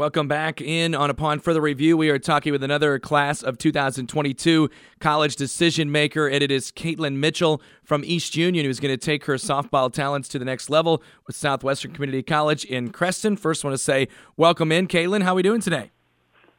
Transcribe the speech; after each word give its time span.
Welcome 0.00 0.28
back 0.28 0.62
in 0.62 0.94
on 0.94 1.10
Upon 1.10 1.40
Further 1.40 1.60
Review. 1.60 1.94
We 1.94 2.08
are 2.08 2.18
talking 2.18 2.52
with 2.52 2.64
another 2.64 2.98
class 2.98 3.42
of 3.42 3.58
2022 3.58 4.70
college 4.98 5.36
decision 5.36 5.92
maker, 5.92 6.26
and 6.26 6.42
it 6.42 6.50
is 6.50 6.72
Kaitlyn 6.72 7.16
Mitchell 7.16 7.60
from 7.84 8.02
East 8.06 8.34
Union 8.34 8.64
who's 8.64 8.80
going 8.80 8.94
to 8.94 8.96
take 8.96 9.26
her 9.26 9.34
softball 9.34 9.92
talents 9.92 10.26
to 10.28 10.38
the 10.38 10.46
next 10.46 10.70
level 10.70 11.02
with 11.26 11.36
Southwestern 11.36 11.92
Community 11.92 12.22
College 12.22 12.64
in 12.64 12.92
Creston. 12.92 13.36
First, 13.36 13.62
want 13.62 13.74
to 13.74 13.78
say 13.78 14.08
welcome 14.38 14.72
in, 14.72 14.88
Kaitlyn. 14.88 15.22
How 15.22 15.32
are 15.32 15.34
we 15.34 15.42
doing 15.42 15.60
today? 15.60 15.90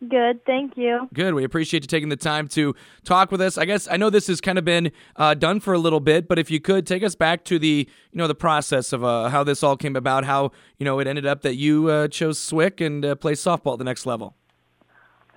Good, 0.08 0.44
thank 0.46 0.78
you. 0.78 1.08
Good. 1.14 1.36
We 1.36 1.44
appreciate 1.44 1.84
you 1.84 1.88
taking 1.88 2.10
the 2.10 2.16
time 2.16 2.48
to 2.50 2.74
talk 3.04 3.32
with 3.32 3.40
us. 3.40 3.58
I 3.58 3.66
guess 3.66 3.88
I 3.88 3.98
know 3.98 4.10
this 4.10 4.28
has 4.28 4.42
kind 4.42 4.58
of 4.58 4.66
been 4.66 4.92
uh, 5.16 5.36
done 5.36 5.60
for 5.60 5.74
a 5.74 5.78
little 5.78 6.00
bit, 6.00 6.28
but 6.28 6.40
if 6.40 6.50
you 6.50 6.60
could 6.60 6.88
take 6.88 7.04
us 7.04 7.14
back 7.14 7.46
to 7.46 7.60
the 7.60 7.88
you 8.12 8.18
know 8.18 8.28
the 8.28 8.34
process 8.34 8.94
of 8.94 9.04
uh, 9.04 9.30
how 9.30 9.44
this 9.44 9.62
all 9.62 9.78
came 9.78 9.96
about, 9.96 10.26
how 10.26 10.52
you 10.80 10.86
know 10.86 11.00
it 11.00 11.06
ended 11.06 11.28
up 11.28 11.44
that 11.44 11.56
you 11.56 11.88
uh, 11.90 12.08
chose 12.08 12.40
Swick 12.40 12.82
and 12.82 13.06
uh, 13.06 13.14
play 13.14 13.34
softball 13.34 13.74
at 13.74 13.78
the 13.78 13.84
next 13.84 14.08
level. 14.08 14.36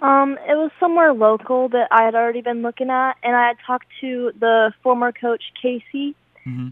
Um, 0.01 0.39
it 0.49 0.55
was 0.55 0.71
somewhere 0.81 1.13
local 1.13 1.69
that 1.69 1.89
I 1.91 2.05
had 2.05 2.15
already 2.15 2.41
been 2.41 2.63
looking 2.63 2.89
at, 2.89 3.15
and 3.23 3.37
I 3.37 3.49
had 3.49 3.57
talked 3.67 3.87
to 4.01 4.33
the 4.39 4.73
former 4.83 5.13
coach 5.13 5.43
Casey, 5.61 6.15
mm-hmm. 6.47 6.69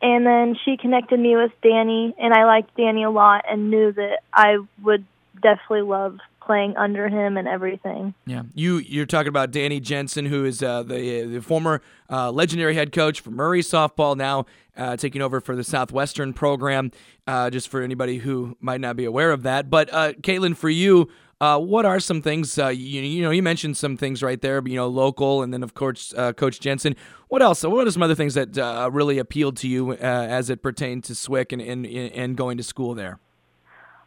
and 0.00 0.26
then 0.26 0.56
she 0.64 0.76
connected 0.76 1.18
me 1.18 1.34
with 1.34 1.52
Danny, 1.60 2.14
and 2.18 2.32
I 2.32 2.44
liked 2.44 2.76
Danny 2.76 3.02
a 3.02 3.10
lot 3.10 3.44
and 3.50 3.68
knew 3.68 3.90
that 3.92 4.20
I 4.32 4.58
would 4.80 5.04
definitely 5.42 5.82
love 5.82 6.18
playing 6.46 6.76
under 6.76 7.08
him 7.08 7.36
and 7.36 7.46
everything. 7.48 8.14
Yeah, 8.26 8.42
you 8.54 8.78
you're 8.78 9.06
talking 9.06 9.28
about 9.28 9.50
Danny 9.50 9.80
Jensen, 9.80 10.26
who 10.26 10.44
is 10.44 10.62
uh, 10.62 10.82
the 10.82 11.24
the 11.24 11.40
former 11.40 11.82
uh, 12.10 12.30
legendary 12.30 12.74
head 12.74 12.92
coach 12.92 13.20
for 13.20 13.30
Murray 13.30 13.62
softball, 13.62 14.16
now 14.16 14.46
uh, 14.76 14.96
taking 14.96 15.22
over 15.22 15.40
for 15.40 15.56
the 15.56 15.64
Southwestern 15.64 16.32
program. 16.32 16.90
Uh, 17.26 17.50
just 17.50 17.68
for 17.68 17.82
anybody 17.82 18.18
who 18.18 18.56
might 18.60 18.80
not 18.80 18.96
be 18.96 19.04
aware 19.04 19.30
of 19.30 19.44
that, 19.44 19.70
but 19.70 19.92
uh, 19.92 20.12
Kaitlyn, 20.14 20.56
for 20.56 20.70
you. 20.70 21.08
Uh, 21.40 21.58
what 21.58 21.84
are 21.84 21.98
some 21.98 22.22
things 22.22 22.56
you, 22.56 22.70
you 22.70 23.20
know? 23.20 23.32
You 23.32 23.42
mentioned 23.42 23.76
some 23.76 23.96
things 23.96 24.22
right 24.22 24.40
there, 24.40 24.62
you 24.64 24.76
know, 24.76 24.86
local, 24.86 25.42
and 25.42 25.52
then 25.52 25.64
of 25.64 25.74
course 25.74 26.14
Coach 26.36 26.60
Jensen. 26.60 26.94
What 27.26 27.42
else? 27.42 27.64
What 27.64 27.84
are 27.84 27.90
some 27.90 28.04
other 28.04 28.14
things 28.14 28.34
that 28.34 28.56
really 28.92 29.18
appealed 29.18 29.56
to 29.56 29.66
you 29.66 29.94
as 29.94 30.50
it 30.50 30.62
pertained 30.62 31.02
to 31.04 31.16
Swick 31.16 31.50
and, 31.50 31.60
and 31.60 31.84
and 31.84 32.36
going 32.36 32.58
to 32.58 32.62
school 32.62 32.94
there? 32.94 33.18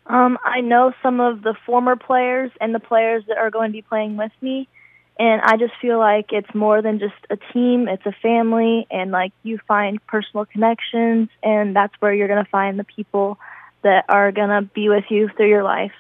Um, 0.08 0.38
I 0.44 0.62
know 0.62 0.94
some 1.02 1.20
of 1.20 1.42
the 1.42 1.56
former 1.66 1.96
players 1.96 2.52
and 2.62 2.76
the 2.76 2.80
players 2.80 3.24
that 3.28 3.38
are 3.38 3.50
going 3.50 3.70
to 3.70 3.74
be 3.74 3.82
playing 3.82 4.18
with 4.18 4.32
me, 4.42 4.68
and 5.18 5.42
I 5.42 5.58
just 5.58 5.74
feel 5.82 5.98
like 5.98 6.32
it's 6.32 6.54
more 6.54 6.82
than 6.82 7.00
just 7.00 7.16
a 7.30 7.38
team, 7.54 7.88
it's 7.88 8.06
a 8.06 8.12
family, 8.22 8.86
and 8.92 9.12
like 9.12 9.32
you 9.44 9.60
find 9.68 10.06
personal 10.06 10.46
connections, 10.46 11.30
and 11.42 11.76
that's 11.76 11.94
where 12.00 12.14
you're 12.14 12.28
going 12.28 12.44
to 12.44 12.50
find 12.50 12.78
the 12.78 12.84
people 12.84 13.40
that 13.82 14.06
are 14.10 14.32
going 14.32 14.50
to 14.50 14.62
be 14.74 14.90
with 14.90 15.06
you 15.10 15.30
through 15.36 15.50
your 15.50 15.64
life. 15.64 15.94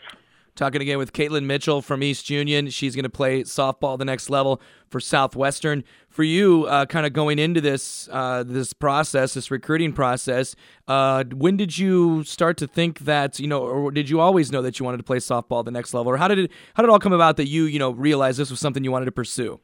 Talking 0.56 0.82
again 0.82 0.98
with 0.98 1.12
Kaitlyn 1.12 1.44
Mitchell 1.44 1.82
from 1.82 2.02
East 2.02 2.30
Union. 2.30 2.70
She's 2.70 2.96
going 2.96 3.04
to 3.04 3.10
play 3.10 3.44
softball 3.44 3.98
the 3.98 4.06
next 4.06 4.30
level 4.30 4.62
for 4.88 5.02
Southwestern. 5.02 5.84
For 6.08 6.24
you, 6.24 6.64
uh, 6.64 6.86
kind 6.86 7.06
of 7.06 7.12
going 7.12 7.40
into 7.40 7.60
this 7.60 8.08
uh, 8.10 8.44
this 8.48 8.72
process, 8.72 9.34
this 9.34 9.52
recruiting 9.52 9.92
process, 9.92 10.56
uh, 10.88 11.26
when 11.34 11.58
did 11.58 11.78
you 11.78 12.24
start 12.24 12.56
to 12.60 12.68
think 12.68 13.00
that 13.00 13.38
you 13.38 13.48
know, 13.48 13.64
or 13.64 13.92
did 13.92 14.10
you 14.10 14.22
always 14.22 14.50
know 14.50 14.62
that 14.62 14.80
you 14.80 14.86
wanted 14.86 14.98
to 14.98 15.04
play 15.04 15.18
softball 15.18 15.66
the 15.66 15.72
next 15.72 15.94
level, 15.94 16.10
or 16.10 16.16
how 16.16 16.30
did 16.30 16.40
it 16.40 16.52
how 16.76 16.84
did 16.84 16.88
it 16.88 16.92
all 16.94 17.00
come 17.00 17.12
about 17.12 17.36
that 17.36 17.50
you 17.50 17.66
you 17.66 17.78
know 17.78 17.92
realized 17.92 18.40
this 18.40 18.50
was 18.50 18.62
something 18.62 18.82
you 18.82 18.94
wanted 18.94 19.06
to 19.06 19.12
pursue? 19.12 19.60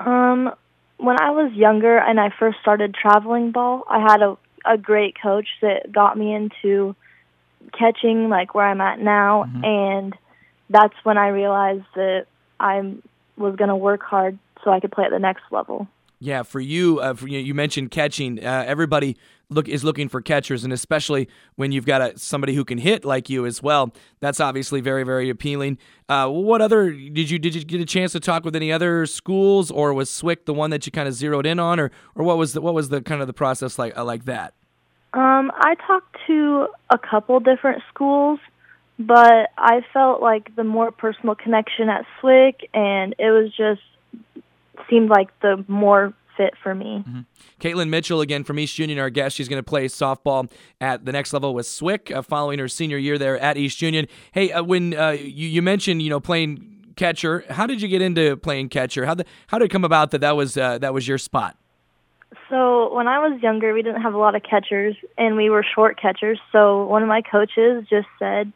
Um, 0.00 0.50
when 0.96 1.20
I 1.20 1.30
was 1.30 1.52
younger 1.52 1.98
and 1.98 2.18
I 2.18 2.30
first 2.36 2.58
started 2.60 2.96
traveling 3.00 3.52
ball, 3.52 3.84
I 3.88 4.00
had 4.00 4.22
a 4.22 4.36
a 4.66 4.76
great 4.76 5.14
coach 5.22 5.46
that 5.62 5.92
got 5.92 6.18
me 6.18 6.34
into 6.34 6.96
catching 7.78 8.28
like 8.28 8.54
where 8.54 8.66
I'm 8.66 8.80
at 8.80 9.00
now 9.00 9.44
mm-hmm. 9.44 9.64
and 9.64 10.14
that's 10.70 10.94
when 11.02 11.18
I 11.18 11.28
realized 11.28 11.84
that 11.94 12.26
I 12.60 12.94
was 13.36 13.56
going 13.56 13.68
to 13.68 13.76
work 13.76 14.02
hard 14.02 14.38
so 14.62 14.70
I 14.70 14.80
could 14.80 14.92
play 14.92 15.04
at 15.04 15.10
the 15.10 15.18
next 15.18 15.42
level. 15.50 15.88
Yeah, 16.20 16.42
for 16.42 16.60
you, 16.60 17.00
uh, 17.00 17.14
for, 17.14 17.28
you, 17.28 17.38
you 17.38 17.54
mentioned 17.54 17.90
catching. 17.90 18.44
Uh, 18.44 18.64
everybody 18.66 19.16
look 19.50 19.68
is 19.68 19.84
looking 19.84 20.08
for 20.08 20.22
catchers, 20.22 20.64
and 20.64 20.72
especially 20.72 21.28
when 21.56 21.70
you've 21.70 21.84
got 21.84 22.00
a, 22.00 22.18
somebody 22.18 22.54
who 22.54 22.64
can 22.64 22.78
hit 22.78 23.04
like 23.04 23.28
you 23.28 23.44
as 23.44 23.62
well. 23.62 23.92
That's 24.20 24.40
obviously 24.40 24.80
very, 24.80 25.04
very 25.04 25.28
appealing. 25.28 25.76
Uh, 26.08 26.28
what 26.28 26.62
other 26.62 26.90
did 26.90 27.28
you 27.28 27.38
did 27.38 27.54
you 27.54 27.64
get 27.64 27.80
a 27.80 27.84
chance 27.84 28.12
to 28.12 28.20
talk 28.20 28.44
with 28.44 28.56
any 28.56 28.72
other 28.72 29.04
schools, 29.04 29.70
or 29.70 29.92
was 29.92 30.08
Swick 30.08 30.46
the 30.46 30.54
one 30.54 30.70
that 30.70 30.86
you 30.86 30.92
kind 30.92 31.08
of 31.08 31.14
zeroed 31.14 31.44
in 31.44 31.58
on, 31.58 31.78
or 31.78 31.90
or 32.14 32.24
what 32.24 32.38
was 32.38 32.54
the 32.54 32.60
what 32.62 32.74
was 32.74 32.88
the 32.88 33.02
kind 33.02 33.20
of 33.20 33.26
the 33.26 33.34
process 33.34 33.78
like 33.78 33.96
uh, 33.96 34.04
like 34.04 34.24
that? 34.24 34.54
Um, 35.14 35.52
I 35.54 35.76
talked 35.86 36.16
to 36.26 36.66
a 36.90 36.98
couple 36.98 37.38
different 37.38 37.82
schools, 37.88 38.40
but 38.98 39.50
I 39.56 39.82
felt 39.92 40.20
like 40.20 40.54
the 40.56 40.64
more 40.64 40.90
personal 40.90 41.36
connection 41.36 41.88
at 41.88 42.04
SWIC, 42.20 42.68
and 42.74 43.14
it 43.18 43.30
was 43.30 43.52
just 43.56 43.80
seemed 44.90 45.10
like 45.10 45.28
the 45.40 45.64
more 45.68 46.12
fit 46.36 46.54
for 46.60 46.74
me. 46.74 47.04
Mm-hmm. 47.06 47.20
Kaitlyn 47.60 47.90
Mitchell, 47.90 48.20
again 48.20 48.42
from 48.42 48.58
East 48.58 48.76
Union, 48.76 48.98
our 48.98 49.08
guest. 49.08 49.36
She's 49.36 49.48
going 49.48 49.60
to 49.60 49.68
play 49.68 49.86
softball 49.86 50.50
at 50.80 51.04
the 51.04 51.12
next 51.12 51.32
level 51.32 51.54
with 51.54 51.66
SWIC, 51.66 52.10
uh, 52.10 52.22
following 52.22 52.58
her 52.58 52.66
senior 52.66 52.98
year 52.98 53.16
there 53.16 53.38
at 53.38 53.56
East 53.56 53.80
Union. 53.82 54.08
Hey, 54.32 54.50
uh, 54.50 54.64
when 54.64 54.94
uh, 54.94 55.10
you, 55.10 55.48
you, 55.48 55.62
mentioned 55.62 56.02
you 56.02 56.10
know 56.10 56.18
playing 56.18 56.92
catcher, 56.96 57.44
how 57.50 57.68
did 57.68 57.80
you 57.80 57.86
get 57.86 58.02
into 58.02 58.36
playing 58.36 58.68
catcher? 58.68 59.06
How 59.06 59.14
the, 59.14 59.24
how 59.46 59.58
did 59.60 59.66
it 59.66 59.70
come 59.70 59.84
about 59.84 60.10
that 60.10 60.22
that 60.22 60.36
was 60.36 60.56
uh, 60.56 60.78
that 60.78 60.92
was 60.92 61.06
your 61.06 61.18
spot? 61.18 61.56
So 62.50 62.94
when 62.94 63.08
I 63.08 63.26
was 63.26 63.40
younger, 63.42 63.72
we 63.72 63.82
didn't 63.82 64.02
have 64.02 64.14
a 64.14 64.18
lot 64.18 64.34
of 64.34 64.42
catchers, 64.42 64.96
and 65.16 65.36
we 65.36 65.50
were 65.50 65.64
short 65.74 66.00
catchers. 66.00 66.38
So 66.52 66.84
one 66.86 67.02
of 67.02 67.08
my 67.08 67.22
coaches 67.22 67.86
just 67.88 68.08
said, 68.18 68.52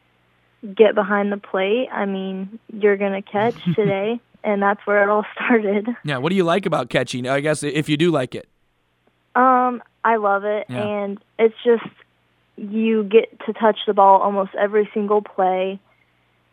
"Get 0.75 0.95
behind 0.95 1.31
the 1.31 1.37
plate. 1.37 1.89
I 1.91 2.05
mean, 2.05 2.59
you're 2.71 2.97
gonna 2.97 3.21
catch 3.21 3.55
today." 3.75 4.19
and 4.43 4.61
that's 4.61 4.79
where 4.85 5.03
it 5.03 5.09
all 5.09 5.25
started. 5.35 5.87
Yeah, 6.03 6.17
what 6.17 6.29
do 6.29 6.35
you 6.35 6.43
like 6.43 6.65
about 6.65 6.89
catching? 6.89 7.27
I 7.27 7.39
guess 7.39 7.63
if 7.63 7.89
you 7.89 7.97
do 7.97 8.11
like 8.11 8.35
it. 8.35 8.47
Um, 9.35 9.83
I 10.03 10.15
love 10.15 10.43
it, 10.45 10.65
yeah. 10.69 10.83
and 10.83 11.19
it's 11.37 11.55
just 11.63 11.83
you 12.57 13.03
get 13.03 13.39
to 13.45 13.53
touch 13.53 13.77
the 13.87 13.93
ball 13.93 14.21
almost 14.21 14.51
every 14.55 14.89
single 14.93 15.21
play, 15.21 15.79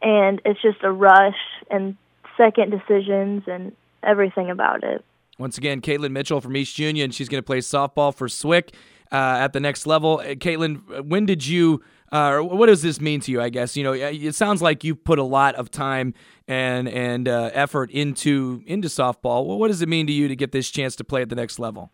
and 0.03 0.41
it's 0.44 0.60
just 0.60 0.78
a 0.82 0.92
rush 0.92 1.38
and 1.70 1.97
second 2.36 2.70
decisions 2.70 3.44
and 3.47 3.74
everything 4.03 4.50
about 4.50 4.84
it. 4.84 5.04
Once 5.38 5.58
again, 5.58 5.80
Kaitlyn 5.80 6.12
Mitchell 6.12 6.41
from 6.41 6.56
East 6.56 6.78
Union. 6.78 7.10
She's 7.10 7.28
going 7.28 7.42
to 7.42 7.47
play 7.47 7.58
softball 7.58 8.14
for 8.14 8.26
SWIC 8.26 8.70
uh, 9.12 9.16
at 9.16 9.52
the 9.52 9.60
next 9.60 9.86
level. 9.86 10.20
Uh, 10.20 10.34
Kaitlyn, 10.34 11.04
when 11.06 11.26
did 11.26 11.47
you, 11.47 11.82
uh, 12.10 12.38
what 12.38 12.66
does 12.66 12.82
this 12.82 13.00
mean 13.00 13.20
to 13.20 13.32
you? 13.32 13.41
I 13.42 13.48
guess 13.48 13.76
you 13.76 13.84
know 13.84 13.92
it 13.92 14.34
sounds 14.34 14.62
like 14.62 14.84
you 14.84 14.94
put 14.94 15.19
a 15.19 15.24
lot 15.24 15.54
of 15.56 15.70
time 15.70 16.14
and 16.48 16.88
and 16.88 17.28
uh, 17.28 17.50
effort 17.52 17.91
into 17.91 18.62
into 18.66 18.88
softball. 18.88 19.47
Well, 19.47 19.58
what 19.58 19.69
does 19.69 19.82
it 19.82 19.88
mean 19.88 20.06
to 20.06 20.12
you 20.12 20.28
to 20.28 20.36
get 20.36 20.52
this 20.52 20.70
chance 20.70 20.97
to 20.97 21.04
play 21.04 21.22
at 21.22 21.28
the 21.28 21.34
next 21.34 21.58
level? 21.58 21.91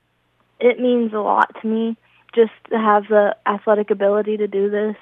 It 0.60 0.78
means 0.78 1.12
a 1.12 1.18
lot 1.18 1.50
to 1.62 1.66
me 1.66 1.96
just 2.34 2.52
to 2.70 2.78
have 2.78 3.04
the 3.08 3.36
athletic 3.46 3.90
ability 3.90 4.36
to 4.36 4.46
do 4.46 4.70
this. 4.70 4.96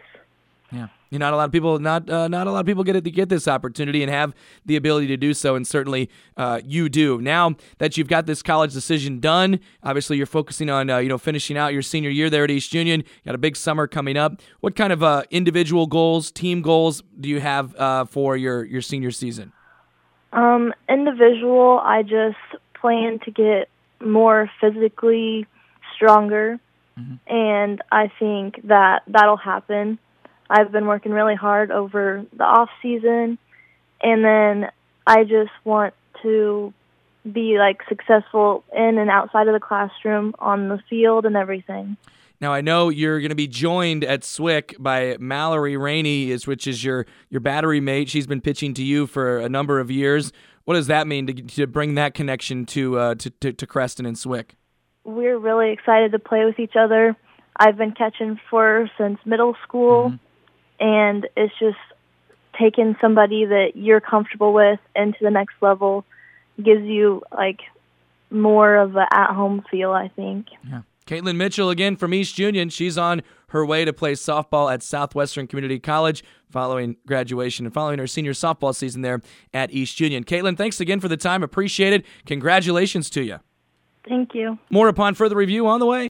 Yeah, 0.73 0.89
you 1.11 1.19
not 1.19 1.33
a 1.33 1.37
lot 1.37 1.45
of 1.45 1.53
people 1.53 1.79
not 1.79 2.09
uh, 2.09 2.29
not 2.29 2.47
a 2.47 2.53
lot 2.53 2.61
of 2.61 2.67
people 2.67 2.85
get 2.85 2.97
it 2.97 3.05
to 3.05 3.11
get 3.11 3.29
this 3.29 3.49
opportunity 3.49 4.03
and 4.03 4.11
have 4.11 4.35
the 4.65 4.77
ability 4.77 5.09
to 5.09 5.17
do 5.17 5.35
so, 5.35 5.57
and 5.57 5.67
certainly 5.67 6.09
uh, 6.37 6.61
you 6.65 6.89
do. 6.89 7.21
Now 7.21 7.57
that 7.79 7.97
you've 7.97 8.09
got 8.09 8.27
this 8.27 8.43
college 8.43 8.73
decision 8.73 9.19
done, 9.19 9.61
obviously 9.83 10.17
you're 10.17 10.27
focusing 10.27 10.71
on 10.71 10.89
uh, 10.89 10.99
you 10.99 11.09
know 11.09 11.19
finishing 11.19 11.59
out 11.59 11.73
your 11.73 11.83
senior 11.83 12.11
year 12.11 12.31
there 12.31 12.45
at 12.45 12.51
East 12.51 12.73
Union. 12.73 13.01
You 13.01 13.21
got 13.27 13.35
a 13.35 13.39
big 13.39 13.57
summer 13.57 13.87
coming 13.89 14.17
up. 14.17 14.41
What 14.61 14.77
kind 14.77 14.93
of 14.93 15.03
uh, 15.03 15.25
individual 15.31 15.87
goals, 15.89 16.31
team 16.31 16.63
goals 16.63 17.03
do 17.19 17.29
you 17.29 17.41
have 17.41 17.75
uh, 17.77 18.05
for 18.05 18.37
your 18.37 18.65
your 18.65 18.81
senior 18.81 19.11
season? 19.11 19.53
Um, 20.33 20.73
individual, 20.89 21.81
I 21.83 22.03
just 22.05 22.37
plan 22.81 23.19
to 23.25 23.33
get 23.33 23.69
more 24.01 24.49
physically 24.61 25.49
stronger, 25.97 26.61
mm-hmm. 26.97 27.15
and 27.27 27.83
I 27.91 28.13
think 28.21 28.61
that 28.69 29.03
that'll 29.09 29.37
happen 29.37 29.99
I've 30.51 30.73
been 30.73 30.87
working 30.87 31.13
really 31.13 31.37
hard 31.37 31.71
over 31.71 32.27
the 32.37 32.43
off 32.43 32.71
season, 32.83 33.39
and 34.03 34.25
then 34.25 34.71
I 35.07 35.23
just 35.23 35.53
want 35.65 35.95
to 36.23 36.75
be 37.31 37.57
like 37.57 37.83
successful 37.89 38.65
in 38.77 38.99
and 38.99 39.09
outside 39.09 39.47
of 39.47 39.55
the 39.55 39.61
classroom 39.61 40.35
on 40.41 40.69
the 40.69 40.81
field 40.91 41.25
and 41.25 41.37
everything. 41.37 41.97
Now 42.41 42.53
I 42.53 42.63
know 42.63 42.89
you're 42.89 43.21
going 43.21 43.29
to 43.29 43.37
be 43.37 43.47
joined 43.47 44.03
at 44.03 44.23
SWIC 44.23 44.75
by 44.81 45.17
Mallory 45.21 45.77
Rainey, 45.77 46.33
is 46.33 46.49
which 46.49 46.67
is 46.67 46.83
your 46.83 47.07
your 47.29 47.41
battery 47.41 47.81
mate. 47.81 48.09
She's 48.09 48.27
been 48.27 48.41
pitching 48.41 48.75
to 48.75 48.83
you 48.83 49.07
for 49.07 49.39
a 49.39 49.49
number 49.49 49.79
of 49.79 49.89
years. 49.89 50.33
What 50.65 50.75
does 50.75 50.89
that 50.89 51.07
mean 51.07 51.29
to, 51.29 51.35
to 51.35 51.67
bring 51.69 51.95
that 51.95 52.15
connection 52.15 52.67
to, 52.67 52.99
uh, 52.99 53.15
to, 53.17 53.31
to 53.31 53.53
to 53.53 53.67
Creston 53.69 54.05
and 54.05 54.17
SWIC? 54.17 54.51
We're 55.05 55.39
really 55.39 55.71
excited 55.71 56.11
to 56.11 56.19
play 56.19 56.45
with 56.45 56.59
each 56.59 56.75
other. 56.77 57.17
I've 57.57 57.77
been 57.77 57.93
catching 57.93 58.41
for 58.51 58.91
since 58.99 59.19
middle 59.25 59.55
school. 59.63 60.09
Mm-hmm 60.09 60.25
and 60.81 61.29
it's 61.37 61.55
just 61.59 61.79
taking 62.59 62.97
somebody 63.01 63.45
that 63.45 63.73
you're 63.75 64.01
comfortable 64.01 64.53
with 64.53 64.81
into 64.97 65.19
the 65.21 65.31
next 65.31 65.55
level 65.61 66.05
gives 66.63 66.85
you 66.85 67.23
like 67.33 67.61
more 68.31 68.77
of 68.77 68.97
a 68.97 69.07
at 69.13 69.33
home 69.35 69.65
feel, 69.71 69.93
I 69.93 70.09
think. 70.09 70.47
Yeah. 70.69 70.83
Kaitlyn 71.07 71.37
Mitchell 71.37 71.71
again 71.71 71.97
from 71.97 72.15
East 72.15 72.39
Union. 72.39 72.69
She's 72.69 72.97
on 72.97 73.23
her 73.49 73.67
way 73.67 73.85
to 73.85 73.93
play 73.93 74.13
softball 74.13 74.73
at 74.73 74.83
Southwestern 74.83 75.47
Community 75.47 75.79
College 75.81 76.23
following 76.49 76.97
graduation 77.07 77.67
and 77.67 77.75
following 77.75 77.99
her 77.99 78.07
senior 78.07 78.33
softball 78.33 78.75
season 78.75 79.03
there 79.03 79.21
at 79.53 79.73
East 79.73 79.99
Union. 79.99 80.23
Kaitlyn, 80.23 80.57
thanks 80.57 80.81
again 80.81 81.01
for 81.01 81.09
the 81.09 81.17
time. 81.17 81.43
Appreciated. 81.43 82.05
Congratulations 82.27 83.11
to 83.11 83.23
you. 83.23 83.41
Thank 84.09 84.35
you. 84.35 84.59
More 84.71 84.89
upon 84.89 85.15
further 85.15 85.37
review 85.37 85.67
on 85.67 85.81
the 85.81 85.87
way. 85.87 85.99